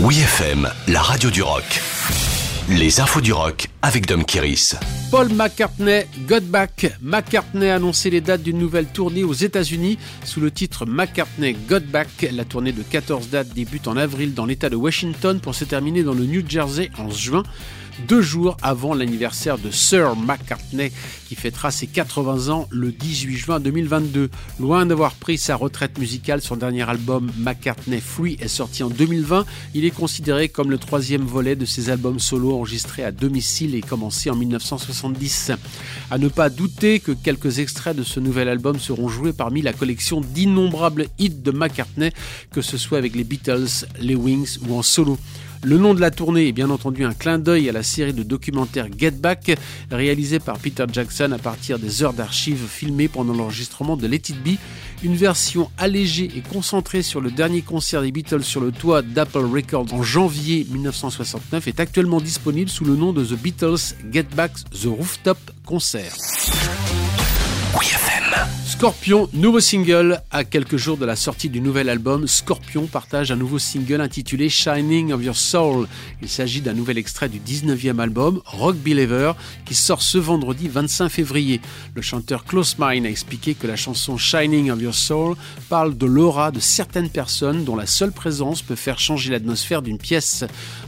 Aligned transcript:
Oui 0.00 0.20
FM, 0.20 0.70
la 0.86 1.02
radio 1.02 1.28
du 1.28 1.42
rock. 1.42 1.64
Les 2.68 3.00
infos 3.00 3.20
du 3.20 3.32
rock 3.32 3.66
avec 3.82 4.06
Dom 4.06 4.24
Kiris. 4.24 4.76
Paul 5.10 5.28
McCartney, 5.32 6.04
Got 6.28 6.42
Back. 6.42 6.94
McCartney 7.02 7.68
a 7.68 7.74
annoncé 7.74 8.08
les 8.08 8.20
dates 8.20 8.44
d'une 8.44 8.58
nouvelle 8.58 8.86
tournée 8.86 9.24
aux 9.24 9.32
États-Unis 9.32 9.98
sous 10.24 10.40
le 10.40 10.52
titre 10.52 10.86
McCartney 10.86 11.56
Got 11.68 11.80
Back. 11.80 12.30
La 12.32 12.44
tournée 12.44 12.70
de 12.70 12.82
14 12.84 13.30
dates 13.30 13.48
débute 13.48 13.88
en 13.88 13.96
avril 13.96 14.34
dans 14.34 14.46
l'État 14.46 14.70
de 14.70 14.76
Washington 14.76 15.40
pour 15.40 15.56
se 15.56 15.64
terminer 15.64 16.04
dans 16.04 16.14
le 16.14 16.26
New 16.26 16.48
Jersey 16.48 16.92
en 16.96 17.10
juin 17.10 17.42
deux 18.06 18.22
jours 18.22 18.56
avant 18.62 18.94
l'anniversaire 18.94 19.58
de 19.58 19.70
Sir 19.70 20.14
McCartney 20.16 20.92
qui 21.28 21.34
fêtera 21.34 21.70
ses 21.70 21.86
80 21.86 22.48
ans 22.48 22.68
le 22.70 22.92
18 22.92 23.36
juin 23.36 23.60
2022. 23.60 24.30
Loin 24.60 24.86
d'avoir 24.86 25.14
pris 25.14 25.38
sa 25.38 25.56
retraite 25.56 25.98
musicale, 25.98 26.40
son 26.40 26.56
dernier 26.56 26.88
album 26.88 27.30
McCartney 27.38 28.00
Free 28.00 28.36
est 28.40 28.48
sorti 28.48 28.82
en 28.82 28.88
2020. 28.88 29.44
Il 29.74 29.84
est 29.84 29.90
considéré 29.90 30.48
comme 30.48 30.70
le 30.70 30.78
troisième 30.78 31.22
volet 31.22 31.56
de 31.56 31.64
ses 31.64 31.90
albums 31.90 32.18
solo 32.18 32.54
enregistrés 32.54 33.04
à 33.04 33.12
domicile 33.12 33.74
et 33.74 33.80
commencés 33.80 34.30
en 34.30 34.36
1970. 34.36 35.52
À 36.10 36.18
ne 36.18 36.28
pas 36.28 36.50
douter 36.50 37.00
que 37.00 37.12
quelques 37.12 37.58
extraits 37.58 37.96
de 37.96 38.02
ce 38.02 38.20
nouvel 38.20 38.48
album 38.48 38.78
seront 38.78 39.08
joués 39.08 39.32
parmi 39.32 39.62
la 39.62 39.72
collection 39.72 40.20
d'innombrables 40.20 41.06
hits 41.18 41.30
de 41.30 41.50
McCartney, 41.50 42.12
que 42.52 42.62
ce 42.62 42.78
soit 42.78 42.98
avec 42.98 43.14
les 43.14 43.24
Beatles, 43.24 43.86
les 44.00 44.14
Wings 44.14 44.58
ou 44.66 44.76
en 44.76 44.82
solo. 44.82 45.18
Le 45.64 45.76
nom 45.76 45.92
de 45.92 46.00
la 46.00 46.10
tournée 46.10 46.48
est 46.48 46.52
bien 46.52 46.70
entendu 46.70 47.04
un 47.04 47.12
clin 47.12 47.38
d'œil 47.38 47.68
à 47.68 47.72
la 47.72 47.82
série 47.82 48.12
de 48.12 48.22
documentaires 48.22 48.86
Get 48.96 49.12
Back, 49.12 49.56
réalisée 49.90 50.38
par 50.38 50.58
Peter 50.58 50.84
Jackson 50.92 51.32
à 51.32 51.38
partir 51.38 51.78
des 51.78 52.02
heures 52.02 52.12
d'archives 52.12 52.66
filmées 52.68 53.08
pendant 53.08 53.34
l'enregistrement 53.34 53.96
de 53.96 54.06
Let 54.06 54.16
It 54.16 54.42
Be, 54.42 54.56
une 55.02 55.16
version 55.16 55.70
allégée 55.76 56.30
et 56.36 56.42
concentrée 56.42 57.02
sur 57.02 57.20
le 57.20 57.30
dernier 57.30 57.62
concert 57.62 58.02
des 58.02 58.12
Beatles 58.12 58.44
sur 58.44 58.60
le 58.60 58.70
toit 58.72 59.02
d'Apple 59.02 59.44
Records 59.44 59.92
en 59.92 60.02
janvier 60.02 60.66
1969 60.70 61.66
est 61.68 61.80
actuellement 61.80 62.20
disponible 62.20 62.70
sous 62.70 62.84
le 62.84 62.94
nom 62.94 63.12
de 63.12 63.24
The 63.24 63.34
Beatles 63.34 63.94
Get 64.12 64.26
Back 64.34 64.52
The 64.70 64.86
Rooftop 64.86 65.38
Concert. 65.64 66.14
Scorpion, 68.78 69.28
nouveau 69.32 69.58
single. 69.58 70.22
À 70.30 70.44
quelques 70.44 70.76
jours 70.76 70.98
de 70.98 71.04
la 71.04 71.16
sortie 71.16 71.48
du 71.48 71.60
nouvel 71.60 71.88
album, 71.88 72.28
Scorpion 72.28 72.86
partage 72.86 73.32
un 73.32 73.36
nouveau 73.36 73.58
single 73.58 74.00
intitulé 74.00 74.48
Shining 74.48 75.10
of 75.10 75.20
Your 75.20 75.34
Soul. 75.34 75.88
Il 76.22 76.28
s'agit 76.28 76.60
d'un 76.60 76.74
nouvel 76.74 76.96
extrait 76.96 77.28
du 77.28 77.40
19e 77.40 77.98
album, 77.98 78.40
Rock 78.44 78.76
Believer, 78.76 79.32
qui 79.64 79.74
sort 79.74 80.00
ce 80.00 80.16
vendredi 80.16 80.68
25 80.68 81.08
février. 81.08 81.60
Le 81.96 82.02
chanteur 82.02 82.44
Close 82.44 82.76
Mine 82.78 83.04
a 83.04 83.10
expliqué 83.10 83.54
que 83.54 83.66
la 83.66 83.74
chanson 83.74 84.16
Shining 84.16 84.70
of 84.70 84.80
Your 84.80 84.94
Soul 84.94 85.34
parle 85.68 85.98
de 85.98 86.06
l'aura 86.06 86.52
de 86.52 86.60
certaines 86.60 87.10
personnes 87.10 87.64
dont 87.64 87.74
la 87.74 87.86
seule 87.86 88.12
présence 88.12 88.62
peut 88.62 88.76
faire 88.76 89.00
changer 89.00 89.32
l'atmosphère 89.32 89.82
d'une 89.82 89.98
pièce. 89.98 90.44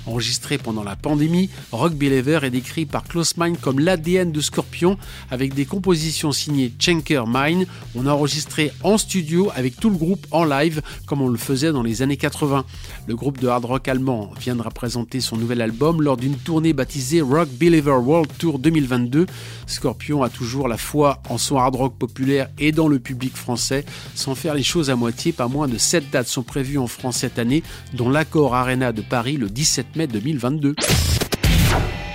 Enregistré 0.06 0.58
pendant 0.58 0.84
la 0.84 0.94
pandémie, 0.94 1.50
Rock 1.72 1.94
Believer 1.94 2.38
est 2.44 2.50
décrit 2.50 2.86
par 2.86 3.02
Close 3.02 3.36
Mine 3.36 3.56
comme 3.56 3.80
l'ADN 3.80 4.30
de 4.30 4.40
Scorpion, 4.40 4.96
avec 5.32 5.54
des 5.54 5.66
compositions 5.66 6.30
signées 6.30 6.72
Schenker 6.78 7.26
Mine, 7.26 7.66
on 7.94 8.06
a 8.06 8.12
enregistré 8.12 8.72
en 8.82 8.98
studio 8.98 9.50
avec 9.54 9.76
tout 9.76 9.90
le 9.90 9.96
groupe 9.96 10.26
en 10.30 10.44
live 10.44 10.82
comme 11.06 11.22
on 11.22 11.28
le 11.28 11.38
faisait 11.38 11.72
dans 11.72 11.82
les 11.82 12.02
années 12.02 12.16
80. 12.16 12.64
Le 13.06 13.16
groupe 13.16 13.38
de 13.38 13.48
hard 13.48 13.64
rock 13.64 13.88
allemand 13.88 14.30
viendra 14.38 14.70
présenter 14.70 15.20
son 15.20 15.36
nouvel 15.36 15.60
album 15.60 16.02
lors 16.02 16.16
d'une 16.16 16.36
tournée 16.36 16.72
baptisée 16.72 17.20
Rock 17.20 17.48
Believer 17.50 17.98
World 18.02 18.30
Tour 18.38 18.58
2022. 18.58 19.26
Scorpion 19.66 20.22
a 20.22 20.28
toujours 20.28 20.68
la 20.68 20.76
foi 20.76 21.22
en 21.28 21.38
son 21.38 21.56
hard 21.56 21.76
rock 21.76 21.98
populaire 21.98 22.48
et 22.58 22.72
dans 22.72 22.88
le 22.88 22.98
public 22.98 23.36
français. 23.36 23.84
Sans 24.14 24.34
faire 24.34 24.54
les 24.54 24.62
choses 24.62 24.90
à 24.90 24.96
moitié, 24.96 25.32
pas 25.32 25.48
moins 25.48 25.68
de 25.68 25.78
7 25.78 26.10
dates 26.10 26.28
sont 26.28 26.42
prévues 26.42 26.78
en 26.78 26.86
France 26.86 27.18
cette 27.18 27.38
année, 27.38 27.62
dont 27.94 28.08
l'Accord 28.08 28.54
Arena 28.54 28.92
de 28.92 29.02
Paris 29.02 29.36
le 29.36 29.48
17 29.48 29.96
mai 29.96 30.06
2022. 30.06 30.74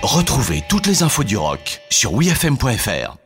Retrouvez 0.02 0.62
toutes 0.68 0.86
les 0.86 1.02
infos 1.02 1.24
du 1.24 1.36
rock 1.36 1.80
sur 1.90 2.12
wfm.fr. 2.12 3.25